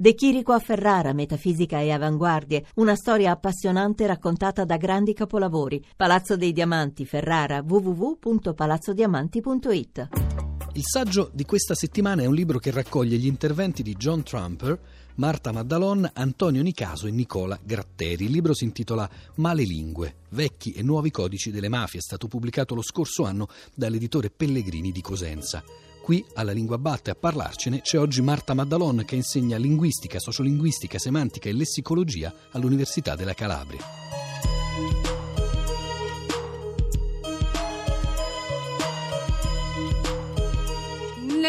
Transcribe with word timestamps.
De 0.00 0.14
Chirico 0.14 0.52
a 0.52 0.58
Ferrara, 0.58 1.12
metafisica 1.12 1.80
e 1.80 1.90
avanguardie, 1.90 2.64
una 2.76 2.94
storia 2.94 3.32
appassionante 3.32 4.06
raccontata 4.06 4.64
da 4.64 4.78
grandi 4.78 5.12
capolavori. 5.12 5.84
Palazzo 5.94 6.38
dei 6.38 6.54
Diamanti, 6.54 7.04
Ferrara, 7.04 7.62
www.palazzodiamanti.it. 7.62 10.08
Il 10.72 10.84
saggio 10.86 11.28
di 11.34 11.44
questa 11.44 11.74
settimana 11.74 12.22
è 12.22 12.24
un 12.24 12.32
libro 12.32 12.58
che 12.58 12.70
raccoglie 12.70 13.18
gli 13.18 13.26
interventi 13.26 13.82
di 13.82 13.92
John 13.92 14.22
Trumper, 14.22 14.80
Marta 15.16 15.52
Maddalon, 15.52 16.12
Antonio 16.14 16.62
Nicaso 16.62 17.06
e 17.06 17.10
Nicola 17.10 17.60
Gratteri. 17.62 18.24
Il 18.24 18.30
libro 18.30 18.54
si 18.54 18.64
intitola 18.64 19.06
Male 19.34 19.64
lingue, 19.64 20.14
vecchi 20.30 20.72
e 20.72 20.82
nuovi 20.82 21.10
codici 21.10 21.50
delle 21.50 21.68
mafie. 21.68 21.98
È 21.98 22.02
stato 22.02 22.26
pubblicato 22.26 22.74
lo 22.74 22.80
scorso 22.80 23.24
anno 23.24 23.48
dall'editore 23.74 24.30
Pellegrini 24.30 24.92
di 24.92 25.02
Cosenza. 25.02 25.62
Qui 26.10 26.24
alla 26.34 26.50
Lingua 26.50 26.76
Batte 26.76 27.12
a 27.12 27.14
parlarcene 27.14 27.82
c'è 27.82 27.96
oggi 27.96 28.20
Marta 28.20 28.52
Maddalon 28.52 29.04
che 29.06 29.14
insegna 29.14 29.56
linguistica, 29.58 30.18
sociolinguistica, 30.18 30.98
semantica 30.98 31.48
e 31.48 31.52
lessicologia 31.52 32.34
all'Università 32.50 33.14
della 33.14 33.32
Calabria. 33.32 34.19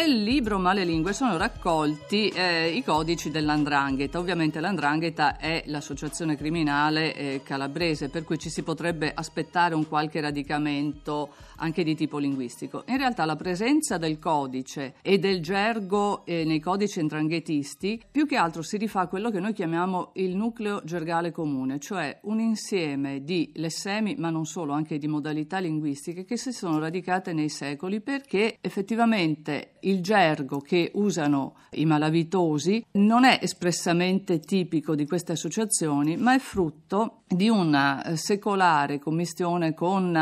Nel 0.04 0.24
libro 0.24 0.58
Male 0.58 0.82
Lingue 0.82 1.12
sono 1.12 1.36
raccolti 1.36 2.26
eh, 2.30 2.70
i 2.70 2.82
codici 2.82 3.30
dell'Andrangheta. 3.30 4.18
Ovviamente 4.18 4.58
l'Andrangheta 4.58 5.36
è 5.36 5.62
l'associazione 5.66 6.36
criminale 6.36 7.14
eh, 7.14 7.40
calabrese, 7.44 8.08
per 8.08 8.24
cui 8.24 8.36
ci 8.36 8.50
si 8.50 8.64
potrebbe 8.64 9.12
aspettare 9.14 9.76
un 9.76 9.86
qualche 9.86 10.20
radicamento 10.20 11.28
anche 11.62 11.84
di 11.84 11.94
tipo 11.94 12.18
linguistico. 12.18 12.82
In 12.88 12.98
realtà 12.98 13.24
la 13.24 13.36
presenza 13.36 13.96
del 13.96 14.18
codice 14.18 14.94
e 15.02 15.18
del 15.18 15.40
gergo 15.40 16.26
eh, 16.26 16.44
nei 16.44 16.58
codici 16.58 16.98
andranghetisti 16.98 18.02
più 18.10 18.26
che 18.26 18.36
altro 18.36 18.62
si 18.62 18.76
rifà 18.76 19.02
a 19.02 19.06
quello 19.06 19.30
che 19.30 19.38
noi 19.38 19.52
chiamiamo 19.52 20.10
il 20.14 20.34
nucleo 20.34 20.82
gergale 20.84 21.30
comune, 21.30 21.78
cioè 21.78 22.18
un 22.22 22.40
insieme 22.40 23.22
di 23.22 23.52
lessemi, 23.54 24.16
ma 24.18 24.30
non 24.30 24.44
solo, 24.44 24.72
anche 24.72 24.98
di 24.98 25.06
modalità 25.06 25.58
linguistiche 25.58 26.24
che 26.24 26.36
si 26.36 26.50
sono 26.50 26.80
radicate 26.80 27.32
nei 27.32 27.48
secoli 27.48 28.00
perché 28.00 28.58
effettivamente 28.60 29.74
il 29.82 29.91
gergo 30.00 30.60
che 30.60 30.90
usano 30.94 31.56
i 31.72 31.84
malavitosi 31.84 32.84
non 32.92 33.24
è 33.24 33.38
espressamente 33.42 34.40
tipico 34.40 34.94
di 34.94 35.06
queste 35.06 35.32
associazioni, 35.32 36.16
ma 36.16 36.34
è 36.34 36.38
frutto 36.38 37.22
di 37.26 37.48
una 37.48 38.02
eh, 38.02 38.16
secolare 38.16 38.98
commistione 38.98 39.74
con 39.74 40.16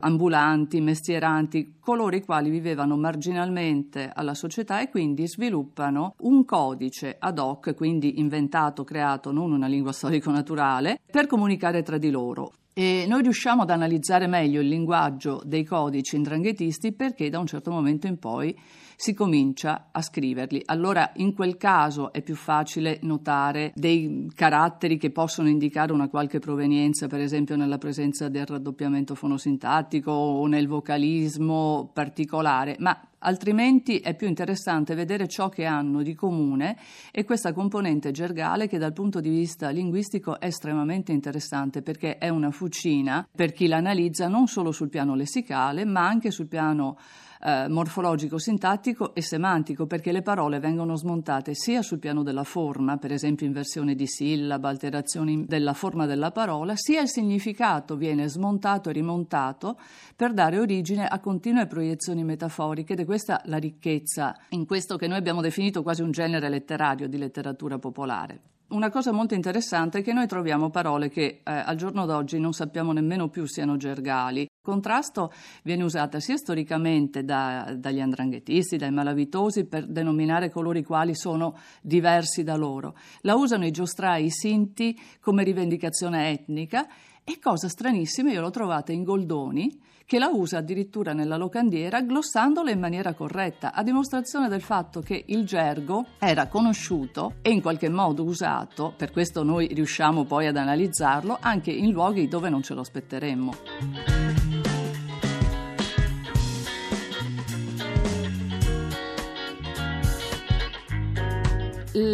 ambulanti, 0.00 0.80
mestieranti, 0.80 1.76
coloro 1.80 2.16
i 2.16 2.24
quali 2.24 2.50
vivevano 2.50 2.96
marginalmente 2.96 4.10
alla 4.14 4.34
società 4.34 4.80
e 4.80 4.88
quindi 4.88 5.26
sviluppano 5.26 6.14
un 6.20 6.44
codice 6.44 7.16
ad 7.18 7.38
hoc, 7.38 7.74
quindi 7.74 8.18
inventato, 8.20 8.84
creato, 8.84 9.32
non 9.32 9.52
una 9.52 9.66
lingua 9.66 9.92
storico-naturale, 9.92 11.00
per 11.10 11.26
comunicare 11.26 11.82
tra 11.82 11.98
di 11.98 12.10
loro. 12.10 12.52
E 12.74 13.04
noi 13.06 13.20
riusciamo 13.20 13.62
ad 13.62 13.70
analizzare 13.70 14.26
meglio 14.26 14.62
il 14.62 14.68
linguaggio 14.68 15.42
dei 15.44 15.62
codici 15.62 16.16
indranghetisti 16.16 16.92
perché 16.92 17.28
da 17.28 17.38
un 17.38 17.46
certo 17.46 17.70
momento 17.70 18.06
in 18.06 18.18
poi 18.18 18.58
si 18.96 19.12
comincia 19.12 19.88
a 19.92 20.00
scriverli. 20.00 20.62
Allora 20.66 21.12
in 21.16 21.34
quel 21.34 21.58
caso 21.58 22.14
è 22.14 22.22
più 22.22 22.34
facile 22.34 22.98
notare 23.02 23.72
dei 23.74 24.30
caratteri 24.34 24.96
che 24.96 25.10
possono 25.10 25.48
indicare 25.48 25.92
una 25.92 26.08
qualche 26.08 26.38
provenienza, 26.38 27.08
per 27.08 27.20
esempio 27.20 27.56
nella 27.56 27.76
presenza 27.76 28.30
del 28.30 28.46
raddoppiamento 28.46 29.14
fonosintattico 29.14 30.10
o 30.10 30.46
nel 30.46 30.66
vocalismo 30.66 31.90
particolare, 31.92 32.76
ma 32.78 32.98
altrimenti 33.22 33.98
è 33.98 34.14
più 34.14 34.28
interessante 34.28 34.94
vedere 34.94 35.26
ciò 35.28 35.48
che 35.48 35.64
hanno 35.64 36.02
di 36.02 36.14
comune 36.14 36.76
e 37.10 37.24
questa 37.24 37.52
componente 37.52 38.10
gergale 38.10 38.68
che 38.68 38.78
dal 38.78 38.92
punto 38.92 39.20
di 39.20 39.30
vista 39.30 39.70
linguistico 39.70 40.38
è 40.38 40.46
estremamente 40.46 41.12
interessante 41.12 41.82
perché 41.82 42.18
è 42.18 42.28
una 42.28 42.50
fucina 42.50 43.26
per 43.34 43.52
chi 43.52 43.66
l'analizza 43.66 44.28
non 44.28 44.46
solo 44.46 44.72
sul 44.72 44.88
piano 44.88 45.14
lessicale 45.14 45.84
ma 45.84 46.06
anche 46.06 46.30
sul 46.30 46.48
piano 46.48 46.96
eh, 47.44 47.66
morfologico, 47.68 48.38
sintattico 48.38 49.14
e 49.14 49.22
semantico, 49.22 49.86
perché 49.86 50.12
le 50.12 50.22
parole 50.22 50.60
vengono 50.60 50.94
smontate 50.94 51.54
sia 51.54 51.82
sul 51.82 51.98
piano 51.98 52.22
della 52.22 52.44
forma, 52.44 52.98
per 52.98 53.12
esempio 53.12 53.46
inversione 53.46 53.94
di 53.94 54.06
sillaba, 54.06 54.68
alterazioni 54.68 55.44
della 55.46 55.72
forma 55.72 56.06
della 56.06 56.30
parola, 56.30 56.74
sia 56.76 57.02
il 57.02 57.08
significato 57.08 57.96
viene 57.96 58.28
smontato 58.28 58.90
e 58.90 58.92
rimontato 58.92 59.78
per 60.14 60.32
dare 60.32 60.58
origine 60.58 61.06
a 61.06 61.18
continue 61.18 61.66
proiezioni 61.66 62.22
metaforiche 62.22 62.92
ed 62.92 63.00
è 63.00 63.04
questa 63.04 63.40
la 63.46 63.56
ricchezza 63.56 64.36
in 64.50 64.64
questo 64.66 64.96
che 64.96 65.08
noi 65.08 65.18
abbiamo 65.18 65.40
definito 65.40 65.82
quasi 65.82 66.02
un 66.02 66.12
genere 66.12 66.48
letterario 66.48 67.08
di 67.08 67.18
letteratura 67.18 67.78
popolare. 67.78 68.40
Una 68.68 68.88
cosa 68.88 69.12
molto 69.12 69.34
interessante 69.34 69.98
è 69.98 70.02
che 70.02 70.14
noi 70.14 70.26
troviamo 70.26 70.70
parole 70.70 71.10
che 71.10 71.40
eh, 71.44 71.50
al 71.50 71.76
giorno 71.76 72.06
d'oggi 72.06 72.38
non 72.38 72.54
sappiamo 72.54 72.92
nemmeno 72.92 73.28
più 73.28 73.44
siano 73.44 73.76
gergali. 73.76 74.48
Contrasto 74.62 75.32
viene 75.64 75.82
usata 75.82 76.20
sia 76.20 76.36
storicamente 76.36 77.24
da, 77.24 77.74
dagli 77.76 77.98
andranghetisti, 77.98 78.76
dai 78.76 78.92
malavitosi 78.92 79.64
per 79.64 79.88
denominare 79.88 80.50
coloro 80.50 80.78
i 80.78 80.84
quali 80.84 81.16
sono 81.16 81.58
diversi 81.80 82.44
da 82.44 82.54
loro. 82.54 82.94
La 83.22 83.34
usano 83.34 83.66
i 83.66 83.72
giostrai, 83.72 84.26
i 84.26 84.30
sinti 84.30 84.96
come 85.18 85.42
rivendicazione 85.42 86.30
etnica 86.30 86.86
e 87.24 87.38
cosa 87.38 87.68
stranissima, 87.68 88.32
io 88.32 88.40
l'ho 88.40 88.50
trovata 88.50 88.92
in 88.92 89.04
Goldoni, 89.04 89.80
che 90.04 90.18
la 90.18 90.28
usa 90.28 90.58
addirittura 90.58 91.12
nella 91.12 91.36
locandiera 91.36 92.02
glossandola 92.02 92.70
in 92.70 92.80
maniera 92.80 93.14
corretta, 93.14 93.72
a 93.72 93.82
dimostrazione 93.82 94.48
del 94.48 94.60
fatto 94.60 95.00
che 95.00 95.24
il 95.28 95.44
gergo 95.44 96.06
era 96.18 96.48
conosciuto 96.48 97.34
e 97.42 97.50
in 97.50 97.62
qualche 97.62 97.88
modo 97.88 98.24
usato, 98.24 98.92
per 98.96 99.10
questo 99.10 99.42
noi 99.42 99.68
riusciamo 99.68 100.24
poi 100.24 100.48
ad 100.48 100.56
analizzarlo, 100.56 101.38
anche 101.40 101.70
in 101.70 101.92
luoghi 101.92 102.28
dove 102.28 102.48
non 102.48 102.62
ce 102.62 102.74
lo 102.74 102.80
aspetteremmo. 102.80 103.54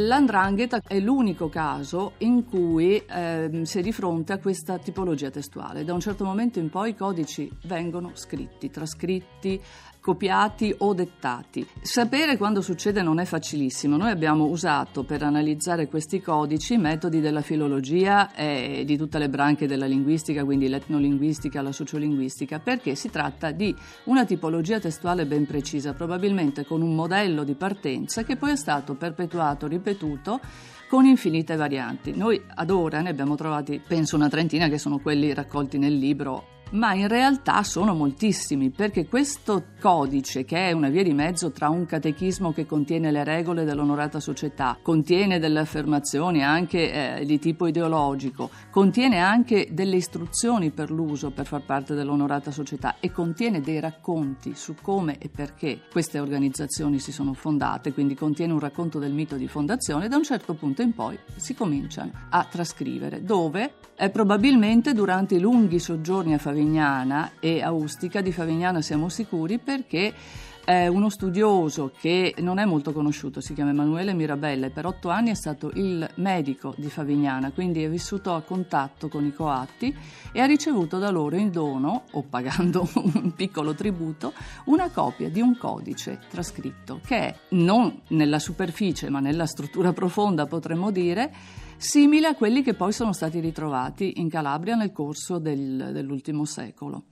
L'andrangheta 0.09 0.81
è 0.87 0.99
l'unico 1.01 1.51
caso 1.51 2.13
in 2.19 2.47
cui 2.47 2.97
eh, 2.97 3.61
si 3.65 3.79
è 3.79 3.83
di 3.83 3.93
fronte 3.93 4.33
a 4.33 4.39
questa 4.39 4.79
tipologia 4.79 5.29
testuale. 5.29 5.85
Da 5.85 5.93
un 5.93 6.01
certo 6.01 6.25
momento 6.25 6.59
in 6.59 6.71
poi 6.71 6.91
i 6.91 6.97
codici 6.97 7.51
vengono 7.65 8.13
scritti, 8.15 8.71
trascritti, 8.71 9.61
copiati 10.01 10.75
o 10.79 10.95
dettati. 10.95 11.67
Sapere 11.83 12.39
quando 12.39 12.63
succede 12.63 13.03
non 13.03 13.19
è 13.19 13.27
facilissimo. 13.27 13.99
Noi 13.99 14.11
abbiamo 14.11 14.47
usato 14.47 15.05
per 15.05 15.23
analizzare 15.23 15.89
questi 15.89 16.23
codici 16.23 16.79
metodi 16.79 17.21
della 17.21 17.43
filologia 17.43 18.35
e 18.35 18.85
di 18.87 18.97
tutte 18.97 19.19
le 19.19 19.29
branche 19.29 19.67
della 19.67 19.85
linguistica, 19.85 20.45
quindi 20.45 20.69
l'etnolinguistica, 20.69 21.61
la 21.61 21.73
sociolinguistica, 21.73 22.61
perché 22.61 22.95
si 22.95 23.11
tratta 23.11 23.51
di 23.51 23.77
una 24.05 24.25
tipologia 24.25 24.81
testuale 24.81 25.27
ben 25.27 25.45
precisa, 25.45 25.93
probabilmente 25.93 26.65
con 26.65 26.81
un 26.81 26.95
modello 26.95 27.45
di 27.45 27.55
partenza 27.55 28.23
che 28.23 28.37
poi 28.37 28.53
è 28.53 28.57
stato 28.57 28.95
perpetuato, 28.95 29.67
ripetuto 29.67 29.98
con 30.89 31.05
infinite 31.05 31.55
varianti. 31.57 32.17
Noi 32.17 32.43
ad 32.55 32.71
ora 32.71 33.01
ne 33.01 33.11
abbiamo 33.11 33.35
trovati, 33.35 33.81
penso, 33.85 34.17
una 34.17 34.29
trentina 34.29 34.69
che 34.69 34.79
sono 34.79 34.99
quelli 34.99 35.35
raccolti 35.35 35.79
nel 35.79 35.97
libro 35.97 36.57
ma 36.71 36.95
in 36.95 37.09
realtà 37.09 37.63
sono 37.63 37.95
moltissimi 37.95 38.71
perché 38.71 39.07
questo 39.07 39.65
codice, 39.81 40.45
che 40.45 40.69
è 40.69 40.73
una 40.73 40.89
via 40.89 41.03
di 41.03 41.15
mezzo 41.15 41.51
tra 41.51 41.69
un 41.69 41.87
catechismo 41.87 42.53
che 42.53 42.67
contiene 42.67 43.11
le 43.11 43.25
regole 43.25 43.65
dell'onorata 43.65 44.21
società, 44.21 44.79
contiene 44.83 45.39
delle 45.39 45.61
affermazioni 45.61 46.45
anche 46.45 47.21
eh, 47.21 47.25
di 47.25 47.39
tipo 47.39 47.67
ideologico, 47.67 48.51
contiene 48.71 49.19
anche 49.19 49.69
delle 49.71 49.97
istruzioni 49.97 50.71
per 50.71 50.91
l'uso 50.91 51.31
per 51.31 51.47
far 51.47 51.65
parte 51.65 51.95
dell'onorata 51.95 52.51
società 52.51 52.97
e 53.01 53.11
contiene 53.11 53.61
dei 53.61 53.81
racconti 53.81 54.55
su 54.55 54.75
come 54.81 55.19
e 55.19 55.29
perché 55.29 55.81
queste 55.91 56.19
organizzazioni 56.19 56.99
si 56.99 57.13
sono 57.13 57.33
fondate, 57.33 57.93
quindi 57.93 58.15
contiene 58.15 58.53
un 58.53 58.61
racconto 58.61 58.99
del 58.99 59.13
mito 59.13 59.37
di 59.37 59.49
fondazione, 59.49 60.09
da 60.09 60.17
un 60.17 60.25
certo 60.25 60.55
punto 60.55 60.83
in 60.83 60.93
poi 60.93 61.19
si 61.37 61.55
cominciano 61.55 62.11
a 62.31 62.45
trascrivere, 62.45 63.23
dove 63.23 63.73
eh, 63.97 64.11
probabilmente 64.11 64.93
durante 64.93 65.37
i 65.37 65.41
lunghi 65.41 65.79
soggiorni 65.79 66.35
a 66.35 66.39
Favignana 66.39 66.58
Favignana 66.59 67.35
e 67.39 67.63
Austica. 67.63 68.21
Di 68.21 68.33
Favignana 68.33 68.83
siamo 68.83 69.09
sicuri 69.09 69.59
perché 69.59 70.13
è 70.69 70.87
uno 70.87 71.09
studioso 71.09 71.93
che 71.99 72.35
non 72.41 72.59
è 72.59 72.67
molto 72.67 72.93
conosciuto, 72.93 73.41
si 73.41 73.55
chiama 73.55 73.71
Emanuele 73.71 74.13
Mirabella 74.13 74.67
e 74.67 74.71
per 74.71 74.85
otto 74.85 75.09
anni 75.09 75.31
è 75.31 75.35
stato 75.35 75.71
il 75.77 76.07
medico 76.17 76.75
di 76.77 76.91
Favignana, 76.91 77.53
quindi 77.53 77.83
è 77.83 77.89
vissuto 77.89 78.35
a 78.35 78.43
contatto 78.43 79.09
con 79.09 79.25
i 79.25 79.33
coatti 79.33 79.97
e 80.31 80.41
ha 80.43 80.45
ricevuto 80.45 80.99
da 80.99 81.09
loro 81.09 81.37
in 81.37 81.51
dono, 81.51 82.03
o 82.11 82.23
pagando 82.23 82.87
un 83.01 83.33
piccolo 83.35 83.73
tributo, 83.73 84.35
una 84.67 84.91
copia 84.91 85.31
di 85.31 85.41
un 85.41 85.57
codice 85.57 86.19
trascritto 86.29 87.01
che 87.03 87.17
è 87.17 87.35
non 87.53 88.03
nella 88.09 88.39
superficie 88.39 89.09
ma 89.09 89.21
nella 89.21 89.47
struttura 89.47 89.95
profonda 89.95 90.45
potremmo 90.45 90.91
dire 90.91 91.33
simile 91.79 92.27
a 92.27 92.35
quelli 92.35 92.61
che 92.63 92.75
poi 92.75 92.93
sono 92.93 93.15
stati 93.15 93.41
ritrovati 93.41 94.21
in 94.21 94.29
Calabria 94.29 94.75
nel 94.75 94.93
corso 94.93 95.39
del, 95.39 95.93
dell'ultimo 95.95 96.45
secolo. 96.45 97.05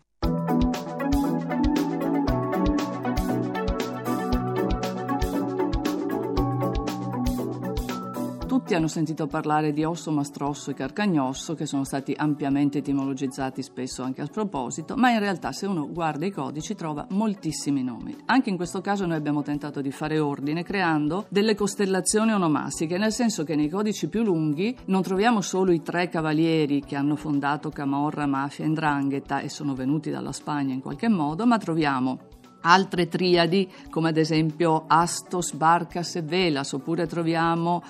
Tutti 8.56 8.75
hanno 8.75 8.88
sentito 8.88 9.26
parlare 9.26 9.70
di 9.70 9.85
Osso, 9.85 10.11
Mastrosso 10.11 10.70
e 10.70 10.75
Carcagnosso, 10.75 11.55
che 11.55 11.67
sono 11.67 11.85
stati 11.85 12.14
ampiamente 12.17 12.79
etimologizzati 12.79 13.62
spesso 13.62 14.03
anche 14.03 14.23
a 14.23 14.25
sproposito, 14.25 14.97
ma 14.97 15.11
in 15.11 15.19
realtà 15.19 15.53
se 15.53 15.67
uno 15.67 15.87
guarda 15.93 16.25
i 16.25 16.31
codici 16.31 16.75
trova 16.75 17.06
moltissimi 17.11 17.82
nomi. 17.82 18.17
Anche 18.25 18.49
in 18.49 18.56
questo 18.56 18.81
caso 18.81 19.05
noi 19.05 19.19
abbiamo 19.19 19.43
tentato 19.43 19.82
di 19.82 19.91
fare 19.91 20.19
ordine 20.20 20.62
creando 20.62 21.26
delle 21.29 21.55
costellazioni 21.55 22.32
onomastiche, 22.32 22.97
nel 22.97 23.12
senso 23.12 23.44
che 23.44 23.56
nei 23.56 23.69
codici 23.69 24.08
più 24.08 24.23
lunghi 24.23 24.75
non 24.87 25.03
troviamo 25.03 25.43
solo 25.43 25.70
i 25.70 25.82
tre 25.82 26.08
cavalieri 26.08 26.81
che 26.81 26.97
hanno 26.97 27.14
fondato 27.14 27.69
Camorra, 27.69 28.25
Mafia 28.25 28.64
e 28.64 28.69
Ndrangheta 28.69 29.41
e 29.41 29.50
sono 29.50 29.75
venuti 29.75 30.08
dalla 30.08 30.32
Spagna 30.32 30.73
in 30.73 30.81
qualche 30.81 31.11
modo, 31.11 31.44
ma 31.44 31.58
troviamo 31.58 32.20
altre 32.67 33.09
triadi 33.09 33.71
come 33.91 34.09
ad 34.09 34.17
esempio 34.17 34.85
Astos, 34.87 35.53
Barcas 35.53 36.17
e 36.17 36.23
Velas, 36.23 36.73
oppure 36.73 37.07
troviamo 37.07 37.83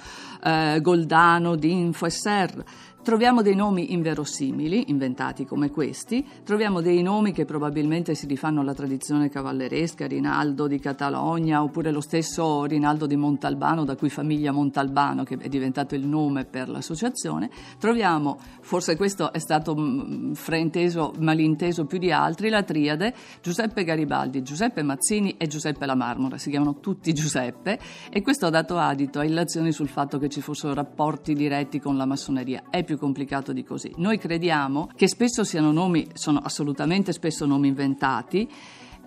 eh, 0.43 0.79
Goldano, 0.81 1.57
Dinfo 1.57 2.07
e 2.07 2.11
Ser. 2.11 2.65
Troviamo 3.07 3.41
dei 3.41 3.55
nomi 3.55 3.93
inverosimili, 3.93 4.91
inventati 4.91 5.45
come 5.45 5.71
questi, 5.71 6.27
troviamo 6.43 6.81
dei 6.81 7.03
nomi 7.03 7.31
che 7.31 7.45
probabilmente 7.45 8.17
si 8.17 8.27
rifanno 8.27 8.63
alla 8.63 8.75
tradizione 8.75 9.29
cavalleresca, 9.29 10.09
Rinaldo 10.09 10.67
di 10.67 10.81
Catalogna, 10.81 11.63
oppure 11.63 11.93
lo 11.93 12.01
stesso 12.01 12.65
Rinaldo 12.65 13.07
di 13.07 13.15
Montalbano, 13.15 13.85
da 13.85 13.95
cui 13.95 14.11
famiglia 14.11 14.51
Montalbano, 14.51 15.23
che 15.23 15.37
è 15.39 15.49
diventato 15.49 15.95
il 15.95 16.05
nome 16.05 16.47
per 16.47 16.69
l'associazione. 16.69 17.49
Troviamo, 17.79 18.41
forse 18.61 18.97
questo 18.97 19.33
è 19.33 19.39
stato 19.39 19.77
mm, 19.79 20.33
frainteso, 20.33 21.15
malinteso 21.21 21.85
più 21.85 21.99
di 21.99 22.11
altri, 22.11 22.49
la 22.49 22.65
triade 22.65 23.15
Giuseppe 23.41 23.85
Garibaldi, 23.85 24.43
Giuseppe 24.43 24.83
Mazzini 24.83 25.37
e 25.39 25.47
Giuseppe 25.47 25.87
La 25.87 25.95
Marmora, 25.95 26.39
si 26.39 26.51
chiamano 26.51 26.81
tutti 26.81 27.13
Giuseppe 27.13 27.79
e 28.11 28.21
questo 28.21 28.47
ha 28.47 28.51
dato 28.51 28.77
adito 28.79 29.21
a 29.21 29.25
illazioni 29.25 29.71
sul 29.71 29.87
fatto 29.87 30.19
che 30.19 30.29
ci 30.29 30.41
fossero 30.41 30.75
rapporti 30.75 31.35
diretti 31.35 31.79
con 31.79 31.97
la 31.97 32.05
massoneria. 32.05 32.65
È 32.69 32.83
più 32.83 32.95
più 32.97 32.99
complicato 32.99 33.53
di 33.53 33.63
così. 33.63 33.93
Noi 33.97 34.19
crediamo 34.19 34.91
che 34.97 35.07
spesso 35.07 35.45
siano 35.45 35.71
nomi, 35.71 36.09
sono 36.15 36.41
assolutamente 36.43 37.13
spesso 37.13 37.47
nomi 37.47 37.69
inventati, 37.69 38.49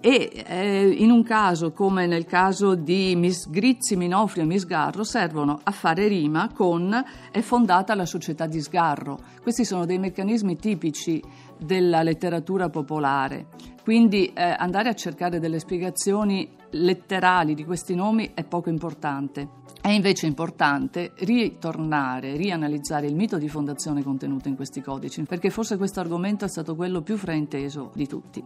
e 0.01 0.45
eh, 0.47 0.95
in 0.97 1.12
un 1.12 1.24
caso 1.24 1.74
come 1.74 2.07
nel 2.07 2.25
caso 2.25 2.74
di 2.74 3.15
Miss 3.18 3.50
Grizzi, 3.50 3.97
Minofrio 3.97 4.44
e 4.44 4.45
Miss 4.45 4.63
Garro 4.65 5.03
servono 5.03 5.59
a 5.62 5.71
fare 5.71 6.07
rima 6.07 6.50
con 6.53 7.03
è 7.31 7.41
fondata 7.41 7.94
la 7.95 8.06
società 8.06 8.45
di 8.45 8.62
sgarro. 8.62 9.19
Questi 9.41 9.65
sono 9.65 9.86
dei 9.86 9.97
meccanismi 9.97 10.56
tipici 10.56 11.21
della 11.59 12.01
letteratura 12.01 12.69
popolare. 12.69 13.47
Quindi 13.83 14.31
eh, 14.33 14.56
andare 14.57 14.89
a 14.89 14.94
cercare 14.94 15.39
delle 15.39 15.59
spiegazioni 15.59 16.50
letterali 16.71 17.56
di 17.56 17.65
questi 17.65 17.95
nomi 17.95 18.31
è 18.33 18.44
poco 18.44 18.69
importante. 18.69 19.57
È 19.81 19.89
invece 19.89 20.27
importante 20.27 21.13
ritornare, 21.19 22.35
rianalizzare 22.35 23.07
il 23.07 23.15
mito 23.15 23.38
di 23.38 23.47
fondazione 23.47 24.03
contenuto 24.03 24.47
in 24.47 24.56
questi 24.56 24.81
codici, 24.81 25.23
perché 25.23 25.50
forse 25.50 25.77
questo 25.77 26.01
argomento 26.01 26.45
è 26.45 26.50
stato 26.50 26.75
quello 26.75 27.01
più 27.01 27.17
frainteso 27.17 27.91
di 27.95 28.06
tutti. 28.06 28.44